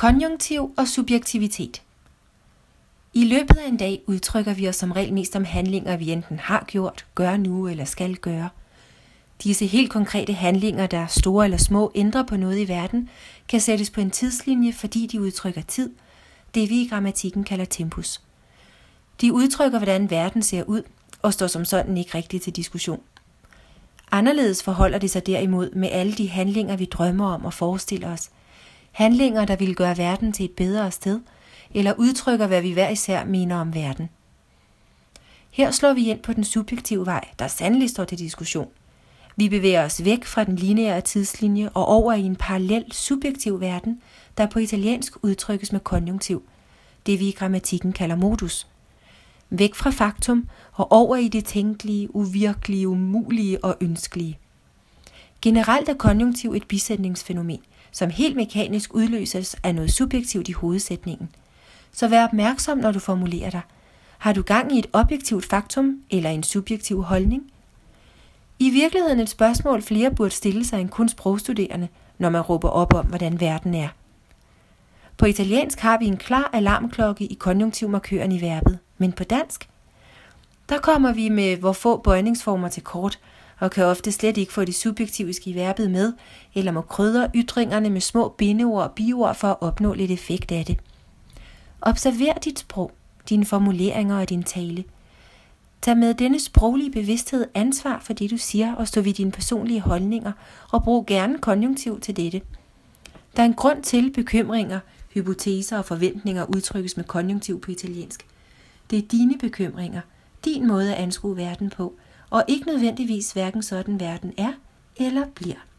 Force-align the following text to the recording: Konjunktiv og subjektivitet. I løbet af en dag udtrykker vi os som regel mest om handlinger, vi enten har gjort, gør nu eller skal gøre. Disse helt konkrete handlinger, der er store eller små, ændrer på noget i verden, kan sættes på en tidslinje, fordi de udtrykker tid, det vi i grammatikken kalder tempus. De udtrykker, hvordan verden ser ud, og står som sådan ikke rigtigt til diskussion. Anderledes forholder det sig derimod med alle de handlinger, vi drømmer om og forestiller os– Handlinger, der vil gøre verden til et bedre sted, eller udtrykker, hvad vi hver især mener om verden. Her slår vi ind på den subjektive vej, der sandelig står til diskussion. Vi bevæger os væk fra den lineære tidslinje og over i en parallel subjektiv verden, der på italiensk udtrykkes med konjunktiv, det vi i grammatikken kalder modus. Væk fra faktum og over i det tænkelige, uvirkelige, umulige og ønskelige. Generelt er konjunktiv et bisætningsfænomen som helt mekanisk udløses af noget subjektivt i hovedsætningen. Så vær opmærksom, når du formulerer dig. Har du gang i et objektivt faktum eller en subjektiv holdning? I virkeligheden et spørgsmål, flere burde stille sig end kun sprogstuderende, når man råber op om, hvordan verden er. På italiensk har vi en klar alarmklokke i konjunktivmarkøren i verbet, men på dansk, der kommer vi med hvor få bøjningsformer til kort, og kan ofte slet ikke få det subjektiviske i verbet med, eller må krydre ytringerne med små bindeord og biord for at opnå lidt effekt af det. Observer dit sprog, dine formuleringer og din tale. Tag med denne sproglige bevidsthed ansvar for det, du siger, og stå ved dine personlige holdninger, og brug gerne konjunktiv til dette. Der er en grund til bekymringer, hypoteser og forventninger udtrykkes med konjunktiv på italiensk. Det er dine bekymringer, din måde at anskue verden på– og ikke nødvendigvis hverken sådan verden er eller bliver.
Konjunktiv 0.00 0.74
og 0.76 0.88
subjektivitet. 0.88 1.82
I 3.14 3.24
løbet 3.24 3.56
af 3.56 3.68
en 3.68 3.76
dag 3.76 4.02
udtrykker 4.06 4.54
vi 4.54 4.68
os 4.68 4.76
som 4.76 4.92
regel 4.92 5.12
mest 5.12 5.36
om 5.36 5.44
handlinger, 5.44 5.96
vi 5.96 6.10
enten 6.10 6.38
har 6.38 6.64
gjort, 6.68 7.06
gør 7.14 7.36
nu 7.36 7.68
eller 7.68 7.84
skal 7.84 8.16
gøre. 8.16 8.48
Disse 9.42 9.66
helt 9.66 9.90
konkrete 9.90 10.32
handlinger, 10.32 10.86
der 10.86 10.98
er 10.98 11.06
store 11.06 11.44
eller 11.44 11.58
små, 11.58 11.92
ændrer 11.94 12.22
på 12.22 12.36
noget 12.36 12.58
i 12.58 12.68
verden, 12.68 13.08
kan 13.48 13.60
sættes 13.60 13.90
på 13.90 14.00
en 14.00 14.10
tidslinje, 14.10 14.72
fordi 14.72 15.06
de 15.06 15.20
udtrykker 15.20 15.62
tid, 15.62 15.90
det 16.54 16.70
vi 16.70 16.80
i 16.80 16.88
grammatikken 16.88 17.44
kalder 17.44 17.64
tempus. 17.64 18.20
De 19.20 19.32
udtrykker, 19.32 19.78
hvordan 19.78 20.10
verden 20.10 20.42
ser 20.42 20.62
ud, 20.62 20.82
og 21.22 21.32
står 21.32 21.46
som 21.46 21.64
sådan 21.64 21.96
ikke 21.96 22.14
rigtigt 22.14 22.42
til 22.44 22.56
diskussion. 22.56 23.02
Anderledes 24.10 24.62
forholder 24.62 24.98
det 24.98 25.10
sig 25.10 25.26
derimod 25.26 25.70
med 25.70 25.88
alle 25.92 26.12
de 26.12 26.28
handlinger, 26.28 26.76
vi 26.76 26.84
drømmer 26.84 27.34
om 27.34 27.44
og 27.44 27.54
forestiller 27.54 28.12
os– 28.12 28.30
Handlinger, 28.92 29.44
der 29.44 29.56
vil 29.56 29.74
gøre 29.74 29.98
verden 29.98 30.32
til 30.32 30.44
et 30.44 30.50
bedre 30.50 30.90
sted, 30.90 31.20
eller 31.74 31.92
udtrykker, 31.98 32.46
hvad 32.46 32.62
vi 32.62 32.72
hver 32.72 32.88
især 32.88 33.24
mener 33.24 33.56
om 33.56 33.74
verden. 33.74 34.08
Her 35.50 35.70
slår 35.70 35.92
vi 35.92 36.10
ind 36.10 36.22
på 36.22 36.32
den 36.32 36.44
subjektive 36.44 37.06
vej, 37.06 37.28
der 37.38 37.48
sandelig 37.48 37.90
står 37.90 38.04
til 38.04 38.18
diskussion. 38.18 38.68
Vi 39.36 39.48
bevæger 39.48 39.84
os 39.84 40.04
væk 40.04 40.24
fra 40.24 40.44
den 40.44 40.56
lineære 40.56 41.00
tidslinje 41.00 41.68
og 41.68 41.86
over 41.86 42.12
i 42.12 42.22
en 42.22 42.36
parallel 42.36 42.92
subjektiv 42.92 43.60
verden, 43.60 44.02
der 44.38 44.46
på 44.46 44.58
italiensk 44.58 45.16
udtrykkes 45.22 45.72
med 45.72 45.80
konjunktiv, 45.80 46.42
det 47.06 47.20
vi 47.20 47.28
i 47.28 47.32
grammatikken 47.32 47.92
kalder 47.92 48.16
modus. 48.16 48.66
Væk 49.50 49.74
fra 49.74 49.90
faktum 49.90 50.48
og 50.72 50.92
over 50.92 51.16
i 51.16 51.28
det 51.28 51.44
tænkelige, 51.44 52.16
uvirkelige, 52.16 52.88
umulige 52.88 53.64
og 53.64 53.76
ønskelige. 53.80 54.38
Generelt 55.42 55.88
er 55.88 55.94
konjunktiv 55.94 56.52
et 56.52 56.68
bisætningsfænomen 56.68 57.60
som 57.92 58.10
helt 58.10 58.36
mekanisk 58.36 58.94
udløses 58.94 59.56
af 59.62 59.74
noget 59.74 59.92
subjektivt 59.92 60.48
i 60.48 60.52
hovedsætningen. 60.52 61.28
Så 61.92 62.08
vær 62.08 62.24
opmærksom, 62.24 62.78
når 62.78 62.92
du 62.92 62.98
formulerer 62.98 63.50
dig. 63.50 63.60
Har 64.18 64.32
du 64.32 64.42
gang 64.42 64.76
i 64.76 64.78
et 64.78 64.86
objektivt 64.92 65.46
faktum 65.46 66.02
eller 66.10 66.30
en 66.30 66.42
subjektiv 66.42 67.02
holdning? 67.02 67.42
I 68.58 68.70
virkeligheden 68.70 69.20
et 69.20 69.28
spørgsmål, 69.28 69.82
flere 69.82 70.10
burde 70.10 70.30
stille 70.30 70.64
sig 70.64 70.80
end 70.80 70.88
kun 70.88 71.08
sprogstuderende, 71.08 71.88
når 72.18 72.30
man 72.30 72.40
råber 72.40 72.68
op 72.68 72.94
om, 72.94 73.06
hvordan 73.06 73.40
verden 73.40 73.74
er. 73.74 73.88
På 75.16 75.26
italiensk 75.26 75.80
har 75.80 75.98
vi 75.98 76.06
en 76.06 76.16
klar 76.16 76.50
alarmklokke 76.52 77.24
i 77.24 77.34
konjunktivmarkøren 77.34 78.32
i 78.32 78.40
verbet, 78.40 78.78
men 78.98 79.12
på 79.12 79.24
dansk, 79.24 79.68
der 80.68 80.78
kommer 80.78 81.12
vi 81.12 81.28
med 81.28 81.56
hvor 81.56 81.72
få 81.72 81.96
bøjningsformer 81.96 82.68
til 82.68 82.82
kort, 82.82 83.18
og 83.60 83.70
kan 83.70 83.84
ofte 83.84 84.12
slet 84.12 84.36
ikke 84.36 84.52
få 84.52 84.64
det 84.64 84.74
subjektiviske 84.74 85.50
i 85.50 85.54
verbet 85.54 85.90
med, 85.90 86.12
eller 86.54 86.72
må 86.72 86.80
krydre 86.80 87.28
ytringerne 87.34 87.90
med 87.90 88.00
små 88.00 88.28
bindeord 88.28 88.82
og 88.82 88.92
biord 88.92 89.34
for 89.34 89.48
at 89.48 89.56
opnå 89.60 89.94
lidt 89.94 90.10
effekt 90.10 90.52
af 90.52 90.64
det. 90.64 90.78
Observer 91.82 92.34
dit 92.34 92.58
sprog, 92.58 92.92
dine 93.28 93.44
formuleringer 93.44 94.20
og 94.20 94.28
din 94.28 94.42
tale. 94.42 94.84
Tag 95.82 95.96
med 95.96 96.14
denne 96.14 96.40
sproglige 96.40 96.90
bevidsthed 96.90 97.46
ansvar 97.54 98.00
for 98.02 98.12
det, 98.12 98.30
du 98.30 98.36
siger, 98.36 98.74
og 98.74 98.88
stå 98.88 99.00
ved 99.00 99.14
dine 99.14 99.32
personlige 99.32 99.80
holdninger, 99.80 100.32
og 100.72 100.82
brug 100.82 101.06
gerne 101.06 101.38
konjunktiv 101.38 102.00
til 102.00 102.16
dette. 102.16 102.40
Der 103.36 103.42
er 103.42 103.46
en 103.46 103.54
grund 103.54 103.82
til 103.82 104.12
bekymringer, 104.12 104.80
hypoteser 105.14 105.78
og 105.78 105.84
forventninger 105.84 106.44
udtrykkes 106.44 106.96
med 106.96 107.04
konjunktiv 107.04 107.60
på 107.60 107.70
italiensk. 107.70 108.26
Det 108.90 108.98
er 108.98 109.08
dine 109.08 109.38
bekymringer, 109.38 110.00
din 110.44 110.66
måde 110.66 110.94
at 110.94 111.02
anskue 111.02 111.36
verden 111.36 111.70
på– 111.70 111.92
og 112.30 112.44
ikke 112.48 112.66
nødvendigvis 112.66 113.32
hverken 113.32 113.62
sådan 113.62 114.00
verden 114.00 114.34
er 114.38 114.52
eller 114.96 115.26
bliver. 115.34 115.69